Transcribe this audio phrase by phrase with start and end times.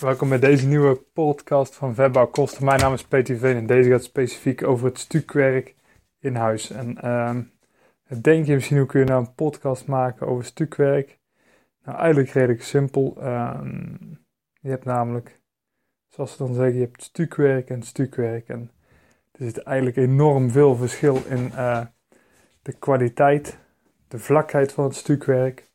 [0.00, 2.64] Welkom bij deze nieuwe podcast van Webbouw Kosten.
[2.64, 5.74] Mijn naam is Veen en deze gaat specifiek over het stukwerk
[6.20, 6.70] in huis.
[6.70, 7.36] En uh,
[8.22, 11.18] denk je misschien hoe kun je nou een podcast maken over stukwerk?
[11.84, 13.16] Nou, eigenlijk redelijk simpel.
[13.18, 13.60] Uh,
[14.60, 15.40] je hebt namelijk,
[16.08, 18.48] zoals ze dan zeggen, je hebt stukwerk en stukwerk.
[18.48, 18.70] En
[19.32, 21.84] er zit eigenlijk enorm veel verschil in uh,
[22.62, 23.58] de kwaliteit,
[24.08, 25.70] de vlakheid van het stukwerk,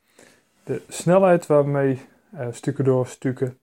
[0.63, 2.01] de snelheid waarmee
[2.33, 3.59] uh, stukken door stukken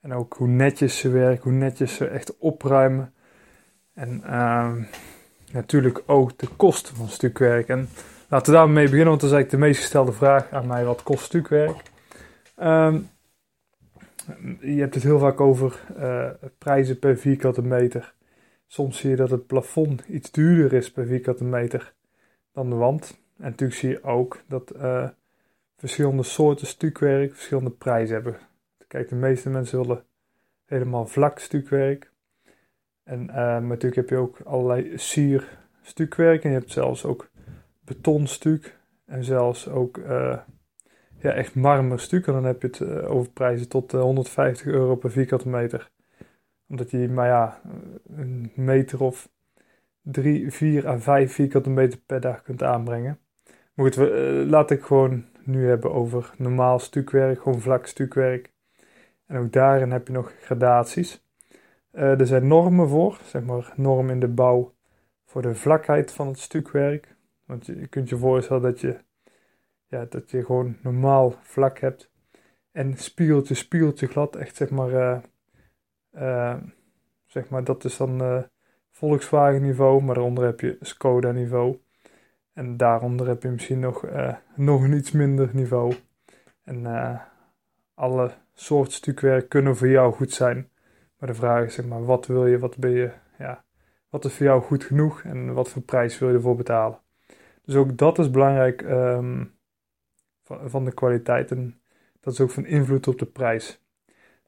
[0.00, 3.14] en ook hoe netjes ze werken, hoe netjes ze echt opruimen.
[3.94, 4.72] En uh,
[5.52, 7.68] natuurlijk ook de kosten van stukwerk.
[7.68, 7.88] En
[8.28, 10.84] laten we daarmee beginnen, want dat is eigenlijk de meest gestelde vraag aan mij.
[10.84, 11.82] Wat kost stukwerk?
[12.62, 13.08] Um,
[14.60, 18.14] je hebt het heel vaak over uh, prijzen per vierkante meter.
[18.66, 21.92] Soms zie je dat het plafond iets duurder is per vierkante meter
[22.52, 23.20] dan de wand.
[23.38, 25.08] En natuurlijk zie je ook dat uh,
[25.76, 28.36] verschillende soorten stukwerk verschillende prijzen hebben.
[28.90, 30.04] Kijk, de meeste mensen willen
[30.64, 32.12] helemaal vlak stukwerk.
[33.02, 36.44] En, maar natuurlijk heb je ook allerlei sier stukwerk.
[36.44, 37.30] En je hebt zelfs ook
[37.84, 38.78] betonstuk.
[39.06, 40.38] En zelfs ook uh,
[41.16, 42.26] ja, echt marmerstuk.
[42.26, 45.90] En dan heb je het uh, over prijzen tot 150 euro per vierkante meter.
[46.68, 47.60] Omdat je, maar ja,
[48.16, 49.28] een meter of
[50.02, 53.18] 3, 4 à 5 vierkante meter per dag kunt aanbrengen.
[53.74, 58.49] Maar goed, we, laat ik gewoon nu hebben over normaal stukwerk, gewoon vlak stukwerk.
[59.30, 61.24] En ook daarin heb je nog gradaties.
[61.92, 64.74] Uh, er zijn normen voor, zeg maar normen in de bouw
[65.24, 67.16] voor de vlakheid van het stukwerk.
[67.44, 68.96] Want je, kunt je voorstellen dat je,
[69.86, 72.10] ja, dat je gewoon normaal vlak hebt.
[72.72, 75.18] En spiegeltje, spiegeltje glad, echt zeg maar, uh,
[76.14, 76.56] uh,
[77.26, 78.46] zeg maar dat is dan
[78.90, 81.78] Volkswagen niveau, maar daaronder heb je Skoda niveau.
[82.52, 84.04] En daaronder heb je misschien nog,
[84.54, 85.94] nog iets minder niveau.
[86.64, 86.86] En
[88.00, 90.68] alle soort stukwerk kunnen voor jou goed zijn.
[91.18, 93.64] Maar de vraag is zeg maar, wat wil je, wat ben je, ja,
[94.08, 96.98] wat is voor jou goed genoeg en wat voor prijs wil je ervoor betalen.
[97.64, 99.54] Dus ook dat is belangrijk um,
[100.44, 101.80] van, de kwaliteit en
[102.20, 103.82] dat is ook van invloed op de prijs.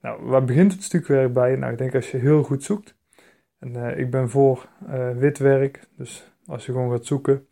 [0.00, 1.56] Nou, waar begint het stukwerk bij?
[1.56, 2.96] Nou, ik denk als je heel goed zoekt.
[3.58, 7.46] En uh, ik ben voor uh, wit werk, dus als je gewoon gaat zoeken,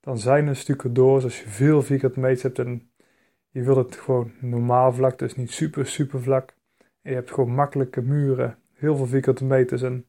[0.00, 1.22] dan zijn er stukken door.
[1.22, 2.90] als je veel vierkante meters hebt en
[3.56, 6.54] je wilt het gewoon normaal vlak, dus niet super, super vlak.
[6.78, 9.82] En je hebt gewoon makkelijke muren, heel veel vierkante meters.
[9.82, 10.06] En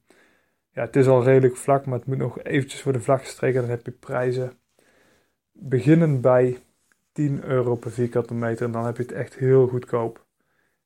[0.69, 3.61] ja, het is al redelijk vlak, maar het moet nog eventjes voor de vlak gestreken.
[3.61, 4.51] Dan heb je prijzen
[5.51, 6.57] beginnen bij
[7.11, 8.65] 10 euro per vierkante meter.
[8.65, 10.25] En dan heb je het echt heel goedkoop.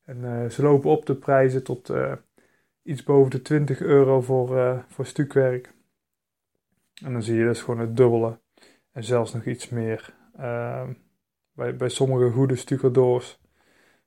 [0.03, 2.13] En uh, ze lopen op de prijzen tot uh,
[2.83, 5.73] iets boven de 20 euro voor, uh, voor stukwerk.
[7.03, 8.39] En dan zie je dus gewoon het dubbele.
[8.91, 10.13] En zelfs nog iets meer.
[11.61, 13.39] Bij, bij sommige goede stucadoors.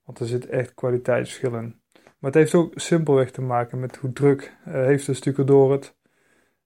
[0.04, 1.80] Want er zit echt kwaliteitsverschil in.
[1.92, 5.96] Maar het heeft ook simpelweg te maken met hoe druk uh, heeft de stucadoor het.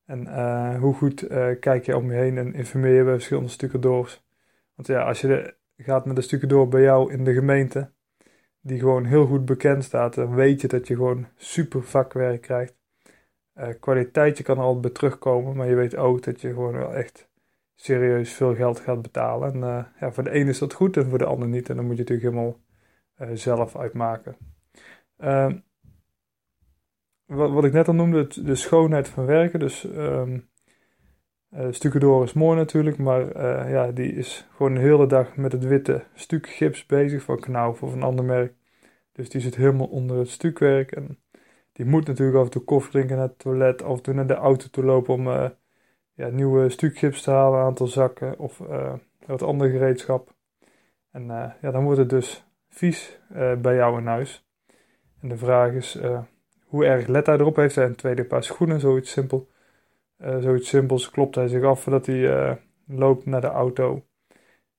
[0.04, 3.48] En uh, hoe goed uh, kijk je om je heen en informeer je bij verschillende
[3.48, 4.24] stucadoors.
[4.74, 7.92] Want ja, als je gaat met een stucadoor bij jou in de gemeente,
[8.60, 12.76] die gewoon heel goed bekend staat, dan weet je dat je gewoon super vakwerk krijgt.
[13.80, 16.94] kwaliteit, je kan er altijd bij terugkomen, maar je weet ook dat je gewoon wel
[16.94, 17.27] echt
[17.80, 19.52] serieus veel geld gaat betalen.
[19.52, 21.68] En uh, ja, voor de ene is dat goed en voor de ander niet.
[21.68, 22.60] En dan moet je natuurlijk helemaal
[23.20, 24.36] uh, zelf uitmaken.
[25.18, 25.52] Uh,
[27.24, 29.58] wat, wat ik net al noemde, de schoonheid van werken.
[29.58, 30.48] Dus um,
[31.50, 36.04] uh, is mooi natuurlijk, maar ja, die is gewoon de hele dag met het witte
[36.14, 38.54] stuk gips bezig van Knauf of een ander merk.
[39.12, 40.92] Dus die zit helemaal onder het stukwerk.
[40.92, 41.18] En
[41.72, 44.34] die moet natuurlijk af en toe koffie drinken naar het toilet, af en naar de
[44.34, 45.52] auto toe lopen om
[46.18, 48.92] ja, nieuwe stukchips te halen, een aantal zakken of uh,
[49.26, 50.34] wat ander gereedschap.
[51.10, 54.46] En uh, ja, dan wordt het dus vies uh, bij jou in huis.
[55.20, 55.98] En de vraag is,
[56.64, 57.56] hoe erg let hij erop?
[57.56, 58.80] Heeft hij een tweede paar schoenen?
[58.80, 59.48] Zoiets simpel.
[60.18, 61.10] zoiets simpels.
[61.10, 64.04] Klopt hij zich af voordat hij loopt naar de auto?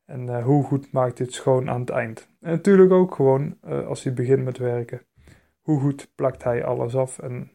[0.06, 2.30] En hoe goed maakt dit schoon aan het eind?
[2.42, 5.02] En natuurlijk ook gewoon als hij begint met werken.
[5.62, 7.52] Hoe goed plakt hij alles af en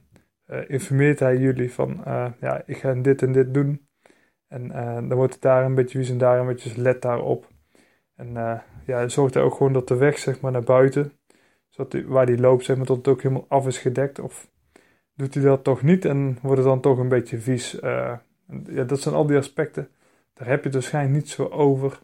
[0.67, 2.01] informeert hij jullie van,
[2.41, 3.89] ja, ik ga dit en dit doen.
[4.49, 4.69] En
[5.09, 7.49] dan wordt het daar een beetje wie en daar een beetje let daarop.
[8.15, 11.13] En ja, zorgt hij ook gewoon dat de weg zeg maar, naar buiten,
[11.69, 14.19] zodat die, waar hij loopt, zeg maar, tot het ook helemaal af is gedekt.
[14.19, 14.51] Of
[15.15, 17.79] doet hij dat toch niet en wordt het dan toch een beetje vies.
[17.81, 19.89] Ja, dat zijn al die aspecten.
[20.35, 22.01] Daar heb je het waarschijnlijk niet zo over.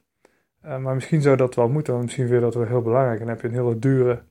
[0.61, 3.21] Maar misschien zou dat wel moeten, want misschien je dat wel heel belangrijk.
[3.21, 4.23] En dan heb je een hele dure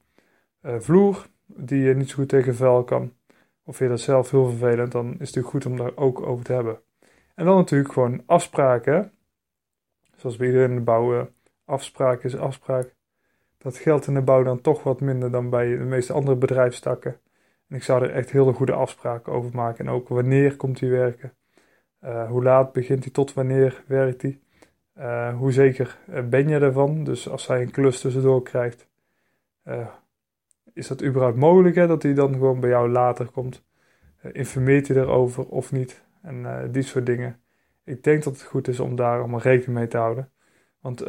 [0.62, 3.14] vloer die je niet zo goed tegen vuil kan.
[3.70, 6.46] Of je dat zelf heel vervelend, dan is het natuurlijk goed om daar ook over
[6.46, 6.80] te hebben.
[7.36, 9.12] En dan natuurlijk gewoon afspraken.
[10.16, 11.30] Zoals bij iedereen in de bouw
[11.66, 12.96] afspraak is afspraak.
[13.58, 17.20] Dat geldt in de bouw dan toch wat minder dan bij de meeste andere bedrijfstakken.
[17.68, 19.86] En ik zou er echt hele goede afspraken over maken.
[19.86, 21.34] En ook wanneer komt hij werken?
[22.04, 24.40] Uh, hoe laat begint hij tot wanneer werkt hij?
[24.98, 27.04] Uh, hoe zeker eh, ben je ervan?
[27.04, 28.88] Dus als hij een klus tussendoor krijgt,
[29.66, 29.88] uh,
[30.74, 33.68] is dat überhaupt mogelijk hè, dat hij dan gewoon bij jou later komt?
[34.32, 36.04] informeert hij erover of niet?
[36.22, 37.40] En die soort dingen.
[37.84, 40.32] Ik denk dat het goed is om daar allemaal rekening mee te houden.
[40.80, 41.02] Want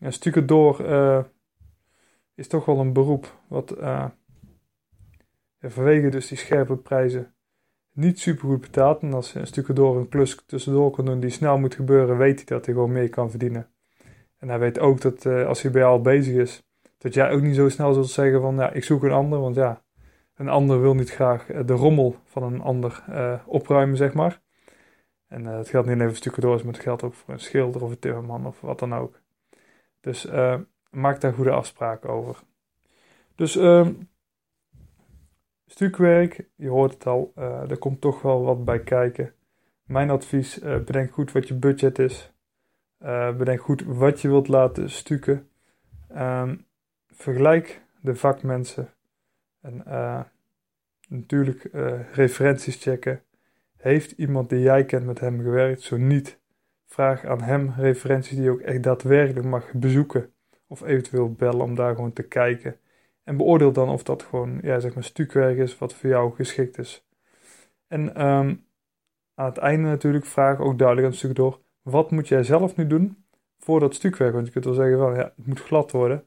[0.00, 1.24] een stukje door uh,
[2.34, 4.04] is toch wel een beroep wat uh,
[5.60, 7.34] vanwege dus die scherpe prijzen
[7.92, 9.02] niet super goed betaalt.
[9.02, 12.36] En als een stukje door een klus tussendoor kan doen die snel moet gebeuren, weet
[12.36, 13.70] hij dat hij gewoon meer kan verdienen.
[14.38, 16.69] En hij weet ook dat uh, als hij bij jou al bezig is,
[17.00, 19.40] dat jij ook niet zo snel zult zeggen van ja, ik zoek een ander.
[19.40, 19.82] Want ja,
[20.34, 23.04] een ander wil niet graag de rommel van een ander
[23.46, 24.40] opruimen, zeg maar.
[25.26, 27.90] En het geldt niet alleen voor door, maar het geldt ook voor een schilder of
[27.90, 29.20] een timmerman of wat dan ook.
[30.00, 30.58] Dus uh,
[30.90, 32.42] maak daar goede afspraken over.
[33.34, 33.88] Dus uh,
[35.66, 39.34] stukwerk, je hoort het al, uh, er komt toch wel wat bij kijken.
[39.82, 42.32] Mijn advies, bedenk goed wat je budget is.
[43.38, 45.48] bedenk goed wat je wilt laten stukken.
[46.16, 46.66] Um,
[47.20, 48.88] vergelijk de vakmensen.
[49.60, 49.84] En
[51.08, 51.68] natuurlijk
[52.12, 53.22] referenties checken.
[53.76, 55.80] Heeft iemand die jij kent met hem gewerkt?
[55.80, 56.40] Zo niet,
[56.90, 60.32] Vraag aan hem referenties die je ook echt daadwerkelijk mag bezoeken.
[60.66, 62.76] Of eventueel bellen om daar gewoon te kijken.
[63.24, 66.78] En beoordeel dan of dat gewoon, ja, zeg maar, stukwerk is wat voor jou geschikt
[66.78, 67.06] is.
[67.86, 68.64] En um,
[69.34, 71.60] aan het einde natuurlijk vraag ook duidelijk aan stuk door.
[71.82, 73.24] Wat moet jij zelf nu doen
[73.58, 74.32] voor dat stukwerk?
[74.32, 76.24] Want je kunt wel zeggen van, ja, het moet glad worden.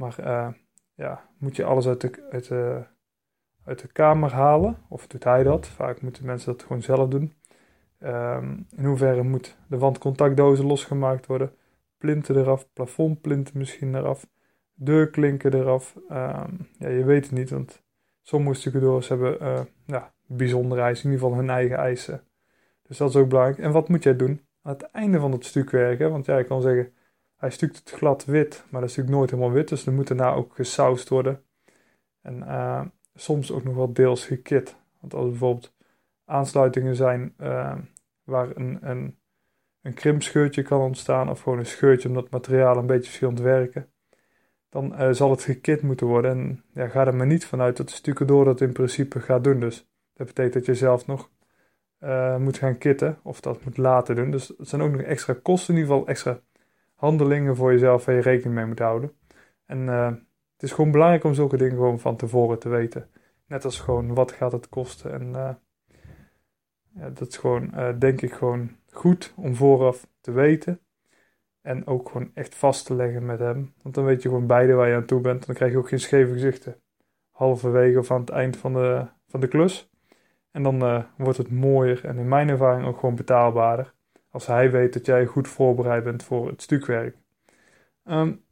[0.00, 0.48] Maar uh,
[0.94, 2.82] ja, moet je alles uit de, uit, de,
[3.64, 4.76] uit de kamer halen?
[4.88, 5.66] Of doet hij dat?
[5.66, 7.32] Vaak moeten mensen dat gewoon zelf doen.
[7.98, 11.52] Um, in hoeverre moet de wandcontactdozen losgemaakt worden?
[11.98, 14.26] Plinten eraf, plafondplinten misschien eraf,
[14.74, 15.96] deurklinken eraf.
[16.10, 17.82] Um, ja, je weet het niet, want
[18.22, 22.22] sommige stucadoors hebben uh, ja, bijzondere eisen, in ieder geval hun eigen eisen.
[22.82, 23.58] Dus dat is ook belangrijk.
[23.58, 25.98] En wat moet jij doen aan het einde van het stukwerk?
[25.98, 26.08] Hè?
[26.08, 26.92] Want ja, kan zeggen,
[27.40, 30.08] hij stukt het glad wit, maar dat is natuurlijk nooit helemaal wit, dus er moet
[30.08, 31.42] daarna ook gesausd worden.
[32.22, 32.84] En uh,
[33.14, 34.76] soms ook nog wel deels gekit.
[35.00, 35.74] Want als bijvoorbeeld
[36.24, 37.76] aansluitingen zijn uh,
[38.24, 39.18] waar een, een,
[39.82, 43.92] een krimpscheurtje kan ontstaan of gewoon een scheurtje omdat het materiaal een beetje verschillend werken,
[44.68, 46.30] dan uh, zal het gekit moeten worden.
[46.30, 49.60] En ja, ga er maar niet vanuit dat de stucadoor dat in principe gaat doen.
[49.60, 51.30] Dus dat betekent dat je zelf nog
[52.38, 54.30] moet gaan kitten of dat moet laten doen.
[54.30, 56.40] Dus het zijn ook nog extra kosten, in ieder geval extra
[57.00, 59.12] handelingen voor jezelf waar je rekening mee moet houden.
[59.66, 63.08] En het is gewoon belangrijk om zulke dingen gewoon van tevoren te weten.
[63.46, 65.58] Net als gewoon wat gaat het kosten en
[66.94, 70.80] ja, dat is gewoon, uh, denk ik, gewoon goed om vooraf te weten.
[71.60, 73.74] En ook gewoon echt vast te leggen met hem.
[73.82, 75.46] Want dan weet je gewoon beide waar je aan toe bent.
[75.46, 76.80] Dan krijg je ook geen scheve gezichten.
[77.30, 79.90] Halverwege of aan het eind van de, van de klus.
[80.50, 83.94] En dan wordt het mooier en in mijn ervaring ook gewoon betaalbaarder.
[84.30, 87.16] Als hij weet dat jij goed voorbereid bent voor het stukwerk.
[88.04, 88.44] Um,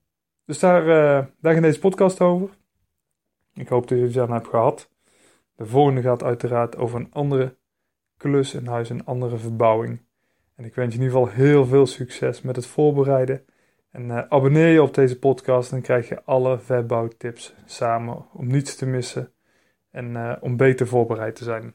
[0.44, 2.50] dus daar, uh, daar deze podcast over.
[3.54, 4.90] Ik hoop dat je het aan hebt gehad.
[5.54, 7.56] De volgende gaat uiteraard over een andere
[8.16, 10.00] klus in huis, een andere verbouwing.
[10.54, 13.44] En ik wens je in ieder geval heel veel succes met het voorbereiden.
[13.90, 18.76] En uh, abonneer je op deze podcast, dan krijg je alle verbouwtips samen om niets
[18.76, 19.32] te missen
[19.90, 21.74] en uh, om beter voorbereid te zijn.